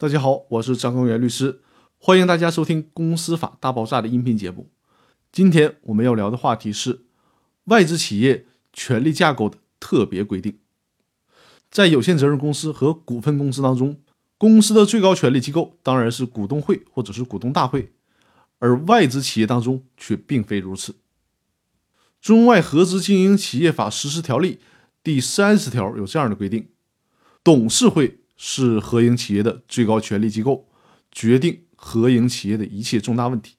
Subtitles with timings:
[0.00, 1.60] 大家好，我是张根源律师，
[1.98, 4.70] 欢迎大家收听《公司法大爆炸》的音频节目。
[5.32, 7.00] 今天我们要聊的话题是
[7.64, 10.56] 外资企业权力架构的特别规定。
[11.68, 13.96] 在有限责任公司和股份公司当中，
[14.36, 17.90] 公司的最高权力机构当然是股东会或者是股东大会，
[18.60, 20.92] 而外资企业当中却并非如此。
[22.20, 24.54] 《中外合资经营企业法实施条例》
[25.02, 26.68] 第三十条有这样的规定：
[27.42, 30.66] 董事会是合营企业的最高权力机构，
[31.12, 33.56] 决定合营企业的一切重大问题。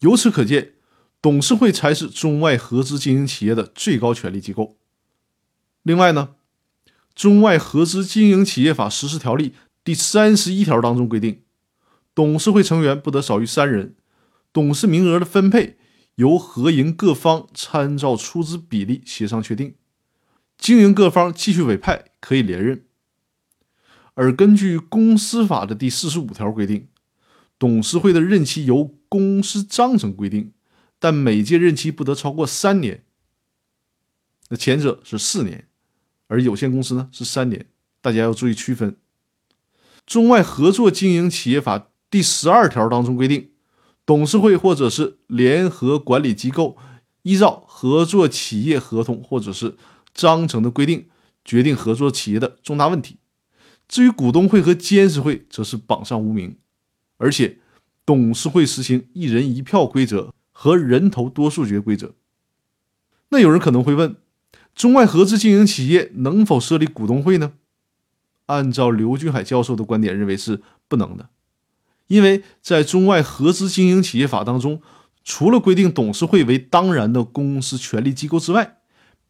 [0.00, 0.74] 由此可见，
[1.22, 4.76] 董事会才是中外合资经营企业的最高权力机构。
[5.82, 6.34] 另外呢？
[7.14, 9.50] 《中外合资经营企业法实施条例》
[9.82, 11.40] 第三十一条当中规定，
[12.14, 13.96] 董事会成员不得少于三人，
[14.52, 15.78] 董事名额的分配
[16.16, 19.76] 由合营各方参照出资比例协商确定，
[20.58, 22.84] 经营各方继续委派可以连任。
[24.16, 26.88] 而根据公司法的第四十五条规定，
[27.56, 30.52] 董事会的任期由公司章程规定，
[30.98, 33.04] 但每届任期不得超过三年。
[34.48, 35.68] 那前者是四年。
[36.28, 37.66] 而有限公司呢是三年，
[38.00, 38.90] 大家要注意区分。
[40.04, 41.78] 《中外合作经营企业法》
[42.10, 43.50] 第十二条当中规定，
[44.04, 46.76] 董事会或者是联合管理机构
[47.22, 49.76] 依照合作企业合同或者是
[50.12, 51.08] 章程的规定，
[51.44, 53.18] 决定合作企业的重大问题。
[53.88, 56.56] 至于股东会和监事会，则是榜上无名。
[57.18, 57.58] 而且，
[58.04, 62.14] 董事会实行一人一票规则和人头多数决规则。
[63.30, 64.16] 那有人可能会问？
[64.74, 67.54] 中外合资经营企业能否设立股东会呢？
[68.46, 71.30] 按照刘俊海教授的观点，认为是不能的，
[72.08, 74.82] 因为在中外合资经营企业法当中，
[75.24, 78.78] 除了规定董事会为当然的公司权力机构之外，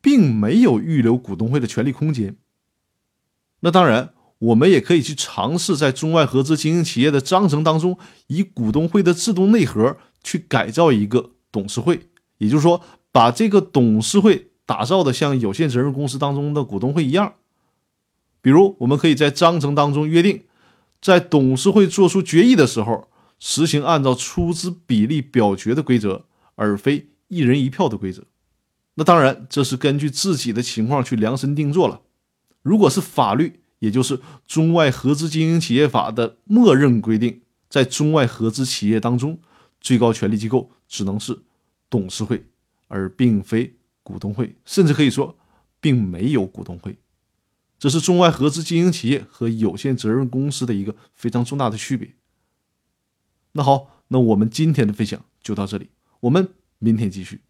[0.00, 2.36] 并没有预留股东会的权力空间。
[3.60, 14.48] 那当然，我们也可以去尝试在中外合资经营企业的章程当中，以股东会的制度内核去改造一个董事会，也就是说，把这个董事会。
[14.68, 17.34] 打造的像有限责任公司当中的股东会一样，
[18.42, 20.42] 比如我们可以在章程当中约定，
[21.00, 23.06] 在董事会做出决议的时候，
[23.38, 26.24] 实行按照出资比例表决的规则，
[26.56, 28.24] 而非一人一票的规则。
[28.96, 32.00] 那当然，这是根据自己的情况去量身定做了。
[32.62, 39.38] 如果是法律，也就是《中外合资经营企业法》的默认规定，在中外合资企业当中，
[39.80, 41.42] 最高权力机构只能是
[41.88, 42.46] 董事会，
[42.88, 43.74] 而并非。
[44.06, 45.36] 股东会，甚至可以说，
[45.80, 46.96] 并没有股东会，
[47.76, 52.14] 这是中外合资经营企业和有限责任公司的一个非常重大的区别。
[53.54, 57.40] 那好，那我们今天的分享就到这里，我们明天继续。